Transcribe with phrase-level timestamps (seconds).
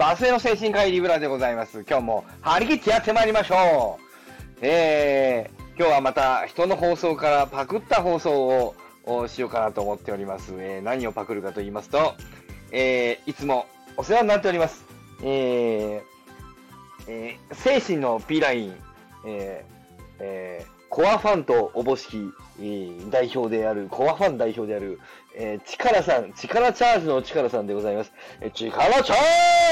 [0.00, 1.84] バスへの精神科医リブラでございます。
[1.86, 4.58] 今日も張り切ってやってまいりましょう。
[4.62, 10.54] えー、今日はまた人の放送からパクった放送をしようかなと思っております。
[10.56, 12.14] えー、何をパクるかと言いますと、
[12.72, 13.66] えー、いつも
[13.98, 14.86] お世話になっております。
[15.22, 16.02] えー、
[17.06, 18.76] えー、精神の P ライン、
[19.26, 22.16] えー、えー、コアファンとおぼしき、
[22.58, 24.98] えー代表である、コアファン代表である、
[25.36, 28.12] えー、力さん、力チャージの力さんでございます。
[28.40, 29.14] えー、力チャ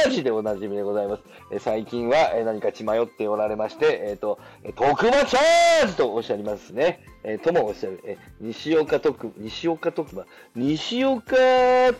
[0.06, 1.22] ージでおなじみでございます。
[1.50, 7.00] えー最近は、えー何か血迷っておられまして、えっ、と、えー徳間チャージとおっしゃいますね。
[7.24, 10.24] えーともおっしゃる、えー西岡徳、西岡徳馬、
[10.54, 11.34] 西岡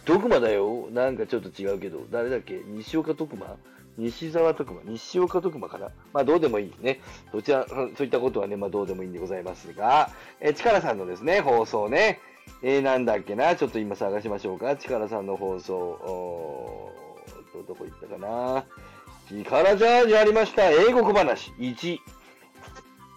[0.05, 0.87] 徳馬だよ。
[0.93, 2.61] なんかちょっと違うけど、誰だっけ？
[2.67, 3.57] 西岡徳馬
[3.99, 7.01] 西沢徳馬、西岡徳馬かなまあどうでもいいね。
[7.33, 12.21] どちら、そういったことはね、まあどうでもいいんでございますが、えー、力さんのですね、放送ね、
[12.63, 14.77] えー、なんだっけな、ちょっと今探しましょうか。
[14.77, 18.65] 力さんの放送、おーど、どこ行ったかな。
[19.29, 20.71] 力チャージありました。
[20.71, 21.99] 英国話1。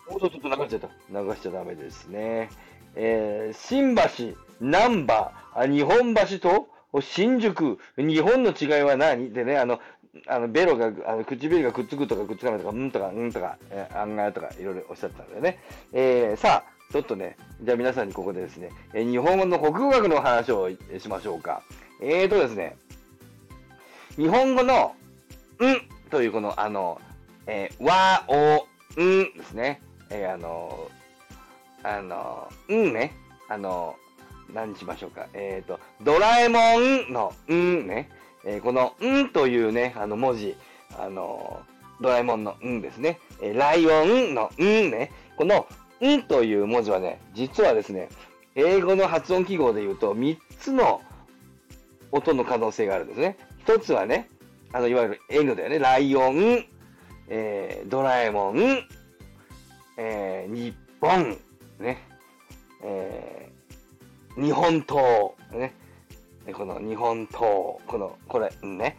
[0.09, 0.89] おっと、ちょっと流しちゃった。
[1.21, 2.49] 流しちゃダメですね。
[2.95, 6.67] えー、新橋、南波、あ日本橋と
[6.99, 9.31] 新宿、日本の違いは何？
[9.31, 9.79] でね、あの、
[10.27, 15.59] あの、ベロが、あの、唇がくっつくとかくっつかないとか、うんとか、うんとか、えー、案外とか、いろいろおっしゃったんだよね。
[15.93, 21.63] えー、さあ、ちょっとね、じゃあ皆さんにここでですね、えー日本語の国語学の話をしましょうか。
[22.01, 22.75] えーとですね、
[24.17, 24.95] 日本語の、
[25.63, 26.99] んというこの、あの、
[27.47, 28.67] えー、わ、お、
[29.01, 29.81] んですね。
[30.09, 30.89] えーあの、
[31.83, 33.13] あの、んね。
[33.47, 33.95] あの、
[34.53, 35.27] 何にしましょうか。
[35.33, 38.09] えっ、と、ドラえもんのんね。
[38.45, 40.55] えーこのんというね、あの文字、
[40.97, 41.61] あの、
[41.99, 43.19] ドラえもんのんですね。
[43.41, 45.11] えーライオンのんね。
[45.35, 45.67] この
[46.05, 48.09] んという文字はね、実はですね、
[48.55, 51.01] 英語の発音記号で言うと3つの
[52.11, 53.37] 音の可能性があるんですね。
[53.59, 54.27] 一つはね、
[54.73, 55.79] あの、いわゆる N だよね。
[55.79, 56.65] ライオン、
[57.29, 58.57] えードラえもん、
[59.97, 61.37] えー日本、
[61.79, 61.97] ね、
[62.83, 65.01] えー日本刀、
[65.51, 65.73] ね、
[66.45, 68.97] でこの日本刀、この、これ、うんね、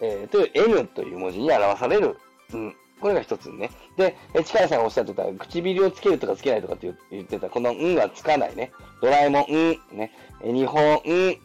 [0.00, 2.16] えーという N という文字に表される、
[2.52, 2.76] うん。
[3.00, 3.70] これが一つね。
[3.96, 8.72] で、え力さんがおっしゃってた、唇をつけるとかつけないとかって言ってた、このんはつかないね。
[9.00, 10.12] ドラえもん、ん、ね。
[10.42, 11.00] え日本、ん、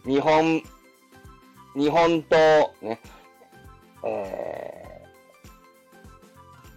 [0.05, 0.61] 日本、
[1.75, 2.99] 日本刀、ね。
[4.03, 5.03] え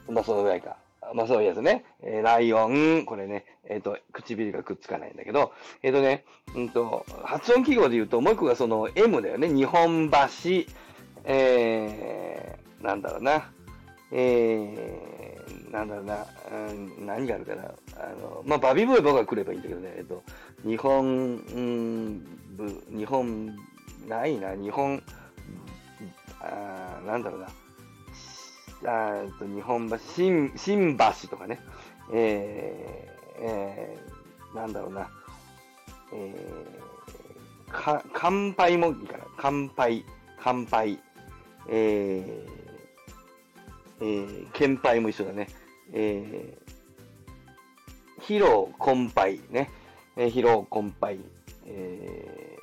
[0.09, 0.77] ー、まあそのぐらいか。
[1.15, 1.85] まあそういうやつね。
[2.03, 5.53] えーライオン、これね、えっ、と、唇がくっつかないんだけど、
[5.83, 6.25] えっ、とね、
[6.55, 9.49] うんと、発音記号で言うと、もう一個がその M だよね。
[9.49, 10.17] 日本橋、
[11.25, 13.51] えー、なんだろうな。
[14.11, 16.27] えー、なんだろうな。
[16.51, 17.65] うん、何があるかな。
[17.97, 19.95] あの、まあ、バビブーバが来ればいいんだけどね。
[19.99, 20.23] えっ、と、
[20.65, 22.19] 日本、うん、
[22.57, 23.57] 部、日本、
[24.09, 24.55] ないな。
[24.55, 25.03] 日本、
[26.41, 27.49] あなんだろうな。
[28.85, 31.61] あーえっと、日本橋、新、新橋とかね。
[32.13, 35.09] えー、えー、なんだろうな。
[36.13, 39.25] えー、か、乾杯もいいかな。
[39.37, 40.05] 乾杯、
[40.41, 40.99] 乾杯。
[41.69, 45.49] えー、えー、献杯も一緒だね。
[45.93, 49.71] えー、疲労困憊ね。
[50.17, 51.19] えー、疲労困憊。
[51.67, 52.57] え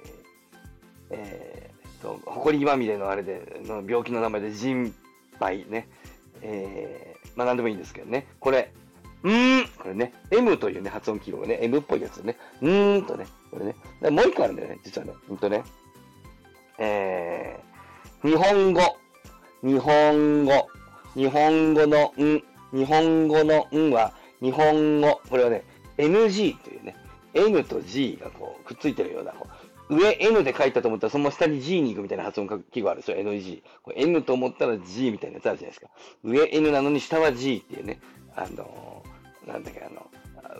[1.10, 4.94] ー、えーと、誇りまみれのあれで、の病気の名前で人
[5.40, 5.88] 杯ね。
[6.42, 8.28] えー、まあ何でもいいんですけどね。
[8.40, 8.72] これ、
[9.24, 12.38] うーん、これね、M というね、発音記号がね、M っぽいやつね。
[12.62, 13.76] うーんとね、これね。
[14.02, 15.14] でもう一個あるんだよね、実はね。
[15.28, 15.64] ほんとね。
[16.78, 18.82] えー、日本語、
[19.64, 20.68] 日本語、
[21.16, 25.64] 日本語のん、日本語のんは、日本語、これはね、
[25.98, 26.96] NG というね、
[27.34, 29.48] N と G がこう、くっついてるような、こ
[29.90, 33.62] 上 N で書いたと思ったら、その下に G に行くみたいな発音記号あるでしょ ?NG。
[33.84, 35.88] これ N と思ったら G みたいなやつあるじゃないですか。
[36.24, 38.00] 上 N なのに下は G っていうね、
[38.36, 39.16] あのー
[39.48, 40.08] なんだっけ、あの、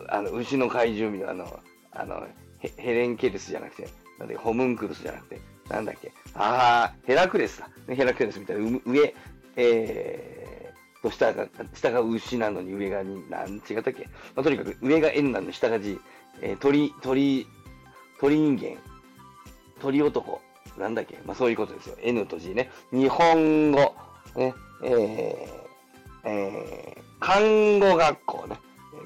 [0.08, 1.44] あの、牛の怪獣みたいな、
[1.92, 2.26] あの、あの、
[2.58, 3.88] ヘヘレンケルスじゃなくて、
[4.18, 7.68] なんだっけ、ホムンクルスじゃなくて、なんだっけ、あー、ヘラクレスだ。
[7.88, 9.14] ヘラクレスみたいな、上、
[9.56, 15.98] えー、と下が、下が牛なのに上がに、なん違ったっけ、まあ、とにかく上が N なのに下が G、
[16.42, 17.46] えー、鳥、鳥、
[18.20, 18.76] 鳥人間、
[19.80, 20.40] 鳥男、
[20.78, 21.96] なんだっけ、まあそういうことですよ。
[22.02, 22.70] N と G ね。
[22.92, 23.94] 日本語、
[24.34, 28.56] ね、えー、えー、看護学校ね、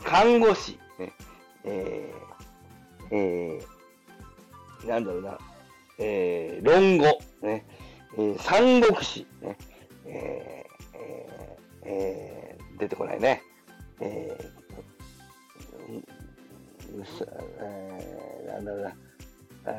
[0.05, 1.13] 看護師、ね、
[1.65, 5.39] えー、えー、なんだろうな、
[5.99, 7.05] えー、論語、
[7.43, 7.67] ね、
[8.17, 9.57] えー、三国志、ね、
[10.07, 13.43] えー、えー、えー、出てこないね。
[14.01, 17.25] えー、うさ
[17.61, 19.10] えー、なんだろうな。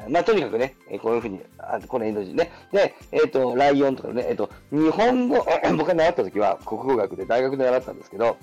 [0.10, 2.52] まあ、とにかくね、えこういうふうに、あこの N 字ね。
[2.72, 5.46] で、えっ、と、ライオンとかね、えっ、と、日本語、
[5.78, 8.38] 僕が習った時は国語学で大学で習ったんですけど、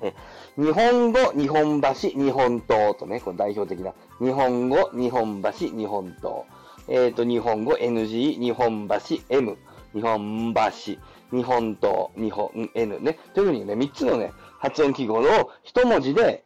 [0.00, 0.14] え
[0.56, 6.44] 日本語、日本橋、日本刀とね、この代表的な、日本語、日本橋、日本刀。
[6.88, 9.56] えっ、ー、と、日本語、NG、日本橋、M、
[9.94, 13.18] 日本橋、日本刀、日本、N ね。
[13.34, 16.44] というふうにね、3つのね、発音記号を一文字で、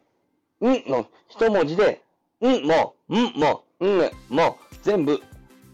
[0.60, 2.02] んの一文字で、
[2.40, 5.20] んも、んも、んも、全部、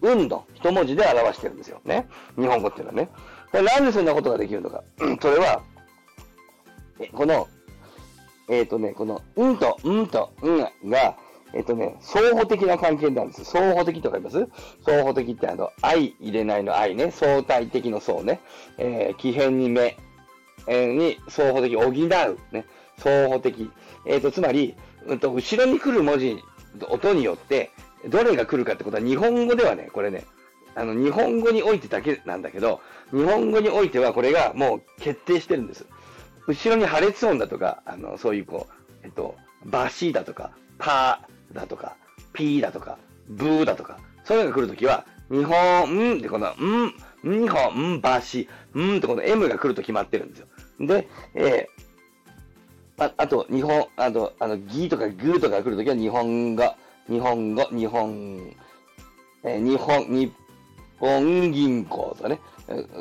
[0.00, 1.80] うんの一文字で表してるんですよ。
[1.84, 2.06] ね。
[2.36, 3.10] 日本語っていうのはね。
[3.52, 4.82] なんでそんなことができるのか。
[5.20, 5.62] それは、
[7.12, 7.48] この、
[8.48, 11.16] えっ、ー、とね、この、うんと、うんと、うんが、
[11.54, 13.44] えっ、ー、とね、相補的な関係なんです。
[13.44, 14.48] 相補的とか言います？
[14.84, 18.40] 相補的ってあの、愛入れないの愛ね、相対的の相ね、
[18.76, 19.96] えー、奇変に目、
[20.66, 22.66] えー、に相補的、補う、ね、
[22.98, 23.70] 相補的。
[24.06, 24.74] えっ、ー、と、つまり、
[25.06, 26.38] うんと、後ろに来る文字、
[26.90, 27.70] 音によって、
[28.08, 30.24] どれが来るかってことは、日本語ではね、これね、
[30.74, 35.86] あの、日本語においてだけなんだけど、日本語においてはこれがもう決定してるんです。
[36.46, 41.96] 後ろに破裂音だとか、あの、そういうこう、えっと、バシだとか、パーだとか、
[42.32, 50.46] ピーだとか、ブーだとか、そういうのが来るときは、日本、んってこの、ん、日本、ん、バシ、んってこの M が来ると決まってるんですよ。
[50.80, 56.74] で、えー、ああと、日本、あと、あの、ギとかグーとか来るときは日本語、
[57.08, 58.56] 日本語、日本、
[59.44, 60.32] えー、日本、日
[60.98, 62.40] 本銀行とかね、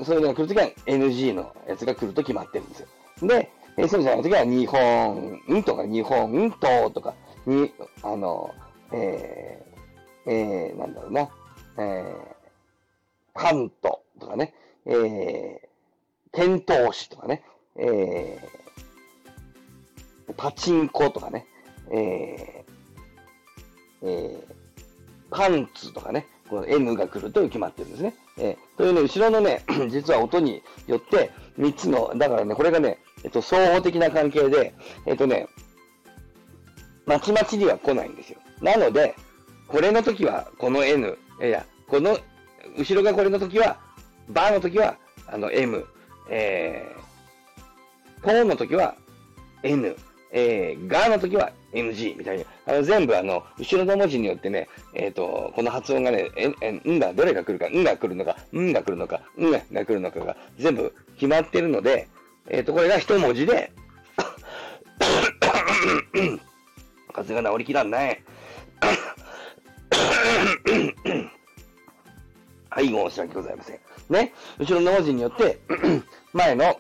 [0.06, 2.88] そういうのが来るときは NG のやつが来ると決まってるんですよ。
[3.24, 7.14] で、えそうじゃないときは、日本とか、日本ととか、
[7.46, 7.72] に、
[8.04, 8.54] あの、
[8.92, 11.30] えー、えー、なんだろうな、
[11.78, 12.36] えー、
[13.34, 14.54] 関東とかね、
[14.86, 17.44] えー、遣唐使とかね、
[17.76, 21.46] えー、パチンコとかね、
[21.92, 22.67] えー、
[24.04, 28.14] えー、パンツとかね、この N が来ると決まってるんですね。
[28.38, 34.74] えー、というね、後ろのね、 実は音によって、3つの、だからね、これがね、えっと、相互的な関係で、
[35.06, 35.48] えっとね、
[37.06, 38.40] まちまちには来ないんですよ。
[38.62, 39.16] なので、
[39.68, 42.18] これの時はこの N、いや、この、
[42.78, 43.80] 後ろがこれの時は、
[44.30, 44.98] バーの時は、
[45.28, 45.86] あの M、
[46.30, 48.96] えー、ポーの時は
[49.64, 49.96] N、
[50.32, 62.08] えー、ガーの時は NG みたいに、あの全部あの、後ろの文字によってね、えっ、ー、と、この発音がね、え、え、んが、どれが来るか、んが来るのか、んが来るのか、んが来るのかが全部決まってるので、
[62.50, 63.72] えっ、ー、と、これが一文字で、
[67.14, 68.22] 風が治りきらんない。
[72.70, 73.80] はい、申し訳ございません。
[74.10, 74.34] ね。
[74.60, 75.60] 後ろの文字によって、
[76.34, 76.80] 前の、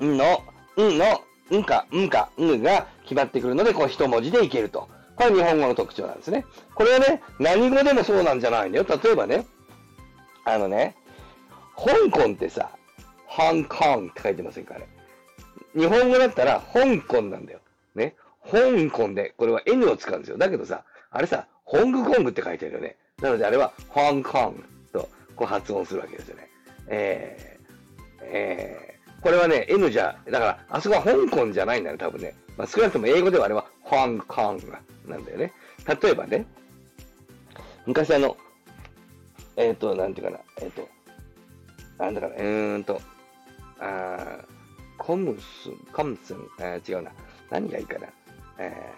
[0.00, 0.42] んの、
[0.76, 1.22] んの、
[1.54, 4.88] んか、んか、んが決まってくるので、こう一文字でいけると。
[5.16, 6.44] これ日本語の特徴なんですね。
[6.74, 8.86] これはね、何語でもそうなんじゃないんだよ。
[9.02, 9.46] 例えばね、
[10.44, 10.94] あのね、
[11.76, 12.70] 香港ってさ、
[13.28, 14.86] 香港って書いてませんかあれ。
[15.74, 17.60] 日本語だったら香港なんだよ。
[17.94, 18.14] ね。
[18.50, 20.38] 香港で、これは N を使うんですよ。
[20.38, 22.96] だけどさ、あれさ、ホングコングって書いてあるよね。
[23.20, 24.54] なのであれは、香港
[24.92, 26.48] とこう発音するわけですよね。
[26.88, 28.87] えー、えー、
[29.20, 32.34] これはね、N じゃ、だから、あそこは香港じゃないんだね、多分ね。
[32.56, 34.58] まあ、少なくとも英語ではあれは、香港
[35.06, 35.52] なんだよね。
[36.02, 36.46] 例えばね、
[37.86, 38.36] 昔あの、
[39.56, 40.88] えっ、ー、と、なんていうかな、えっ、ー、と、
[41.98, 43.00] なんだかな、うーんと、
[43.80, 44.38] あ
[44.98, 47.12] コムスン、コムスン、えー、違うな。
[47.50, 48.06] 何がいいかな。
[48.58, 48.94] え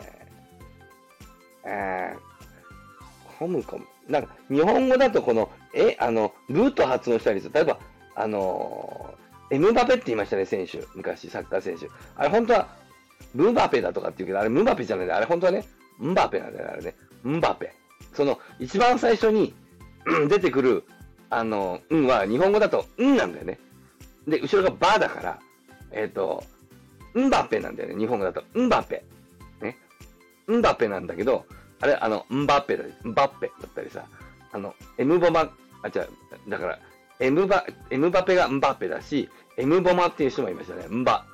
[1.65, 3.87] ー、えー、コムコム。
[4.09, 7.53] なんか、日本語だとこの、え、あの、ルート発音したりする。
[7.55, 7.79] 例えば、
[8.17, 10.83] あのー、エムバペって言いましたね、選手。
[10.95, 11.89] 昔、サッカー選手。
[12.17, 12.69] あれ、本当は、
[13.35, 15.17] ムバペだとかって言うけど、あれ、ムバペじゃないんだ。
[15.17, 15.65] あれ、本当はね、
[15.99, 16.95] ムバペなんだよ、あれね。
[17.23, 17.75] ムバペ。
[18.15, 19.55] その、一番最初に、
[20.29, 20.85] 出てくる、
[21.29, 23.59] あの、うんは、日本語だと、うんなんだよね。
[24.27, 25.39] で、後ろがバーだから、
[25.93, 26.45] えっ、ー、と、
[27.19, 28.43] ンバペなんだよね、日本語だと。
[28.59, 29.05] ンバペ。
[29.61, 29.77] ね。
[30.51, 31.45] ンバペなんだけど、
[31.81, 34.05] あれ、あの、ンバペだ、ンバペだったりさ、
[34.53, 35.53] あの、エムボマ、
[35.83, 36.09] あ、違う、
[36.49, 36.79] だから、
[37.21, 40.87] エムバ、エムバペがンバペだし、エムボマっていう人もいましたね。
[40.91, 41.25] ンバ、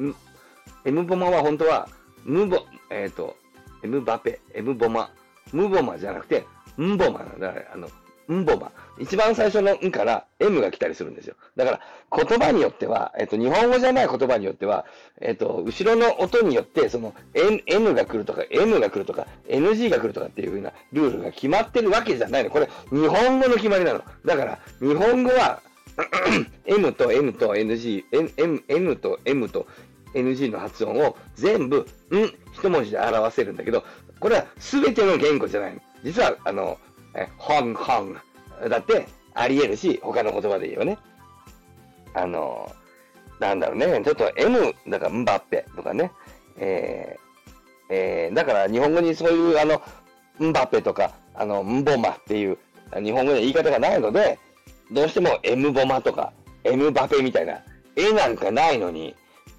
[0.85, 1.89] エムボマは本当は、
[2.25, 2.59] ムボ、
[2.91, 3.37] えっ、ー、と、
[3.83, 5.11] エムバペ、エムボマ、
[5.53, 6.45] ムボマじゃなくて、
[6.79, 7.89] ンボマなんだ、あの、
[8.33, 8.73] んぼま。
[8.99, 11.37] 一番最初のんから M が来たりするんですよ。
[11.55, 11.81] だから、
[12.25, 14.85] 言葉によっては、えっと、日本語じゃない言葉によっては、
[15.21, 22.51] えっと、後ろの音によって、その、N, N が来るとか、M が来るとか、NG が来るとかっていう風なルールが決まってるわけじゃないの。
[22.51, 24.03] これ、日本語の決まりなの。
[24.25, 25.61] だから、日本語は、
[26.67, 29.67] M と N と NG、N, M, N と M と
[30.15, 33.85] NG の発音を全部、ん、一文字で表せるんだけど、
[34.21, 35.81] これは全ての言語じゃないの。
[36.03, 36.79] 実は、あの、
[37.15, 38.17] え、ホンホン
[38.69, 40.99] だってあり得るし、他の言葉で言えばね。
[42.15, 42.71] あの、
[43.39, 46.11] なんだろうね、ちょっと M、だから、ンバッペとかね、
[46.57, 49.83] えー、えー、だから日本語にそういう、あの、
[50.43, 52.59] ンバッペとか、あの、ンボマっていう、
[53.03, 54.39] 日本語で言い方がないので、
[54.91, 56.33] どうしてもエムボマとか、
[56.65, 57.61] エムバペみたいな、
[57.97, 59.15] 絵なんかないのに、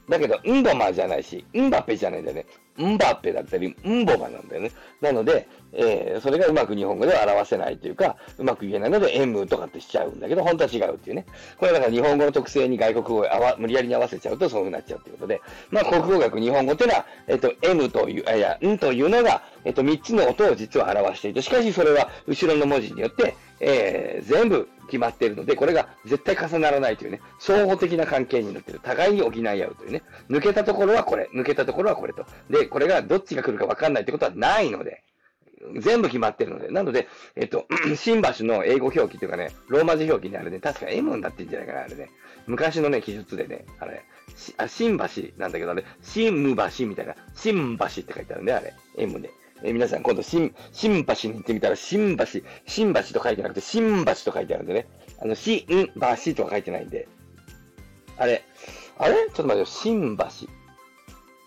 [0.10, 2.46] だけど、ンボマじゃないし、ンバペじゃないんだよね。
[2.79, 4.72] ンバペだったり、ンボマなんだよね。
[5.01, 11.25] なので、えー、それがうまく日本語では表せないというか、うまく言えないので、M とかってしちゃうんだけど、本当は違うっていうね。
[11.57, 13.25] これだから日本語の特性に外国語を
[13.57, 28.79] 無理やりに合わせちゃうとそうなっちゃうということで、まあ、国語学日本語っていうのは、えっと、M という、あいや、んというのが、えっと、3つの音を実は表していて、しかしそれは後ろの文字によって、えー、全部決まっているので、これが絶対重ならないというね、相互的な関係になっている。
[28.79, 32.25] 互いに補い合うというね、抜けたところはこれ、抜けたところはこれと。
[32.50, 35.03] で、これがどっちが来るか分かんないってことはないので、
[35.79, 36.69] 全部決まってるので。
[36.69, 42.09] なので、えっと、 新橋の英語表記というかね、ローマ字表記にあれね、確か M になってんじゃないかな、あれね。
[42.45, 44.03] 昔のね、記述でね、あれ、
[44.57, 45.05] あ新橋
[45.38, 48.74] なんだけどね、新橋みたいな、新橋って書いてあるね、あれ。
[48.97, 49.31] M で。
[49.63, 52.25] え皆さん今度新、新橋に行ってみたら、新橋、
[52.67, 54.88] 新橋と書いてなくて、新橋と書いてあるんでね。
[55.19, 57.07] あの、新橋とは書いてないんで。
[58.17, 58.43] あれ、
[59.00, 59.15] あれ？
[59.15, 60.25] ちょっと待ってよ、新橋。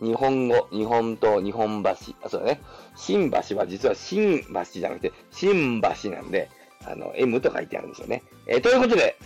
[0.00, 1.90] 日本語、日本と日本橋。
[2.22, 2.60] あ、そうだね。
[2.96, 6.48] 新橋は実は新橋じゃなくて、新橋なんで、
[6.86, 8.22] あの、M と書いてあるんですよね。
[8.46, 9.16] えー、ということで、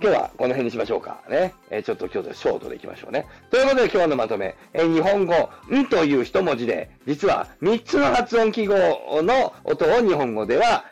[0.00, 1.22] 今日はこの辺にしましょうか。
[1.28, 1.54] ね。
[1.70, 3.26] えー、ちょっと今日でショートでいきましょうね。
[3.50, 4.56] ということで今日のまとめ。
[4.72, 8.76] えー、日本語、んという一文字で、実は3つの発音記号
[9.22, 10.84] の音を日本語では、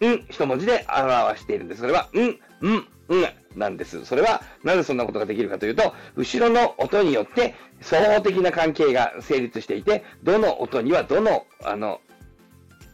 [0.00, 1.80] ん一文字で表しているんです。
[1.82, 4.04] それは、ん、ん、んなんです。
[4.04, 12.00] それは、なぜそんなことができるかというと、後ろの音によって双方的な関係が成立していて、どの音にはどの、あの、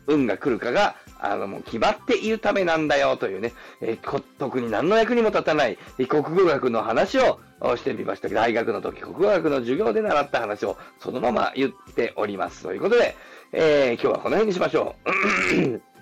[0.06, 7.40] 運が来るかがあの、もう決まっているためなんだよというね、えー、特に何の役にも立たない国語学の話を
[7.76, 12.62] してみましたけど、大学の時国語学の授業で習った話をそのまま言っております。
[12.62, 13.16] ということで、
[13.52, 15.96] えー、今日はこの辺にしましょう。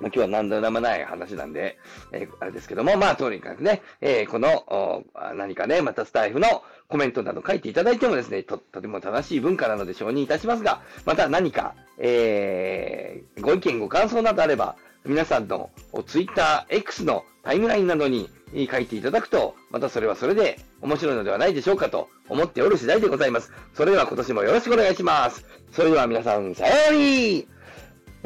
[0.00, 1.78] まあ、今日は何でもない話なんで、
[2.12, 15.70] えー、あれですけども、まあ、とにかくね、えー、この、何かね、またスタイフのコメントなど書いていただいてもですね、と、とても正しい文化なので承認いたしますが、また何か、えー、ご意見ご感想などあれば、皆さんの
[16.06, 18.28] ツイッター X のタイムラインなどに
[18.70, 23.52] 書いていただくと、またそれはそれで面白いのではないでしょうかと思っておる次第でございます。
[23.74, 25.46] それでは今年もよろしくお願いします。
[25.70, 27.48] それでは皆さん、さようなり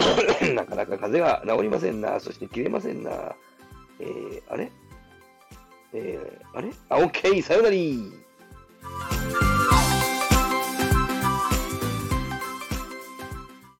[0.54, 2.19] なかなか風邪が治りませんな。
[2.21, 3.11] そして切れませんな。
[4.00, 4.71] えー、あれ？
[5.92, 6.71] えー、あれ？
[6.88, 7.42] あ、OK!
[7.42, 7.75] さよなら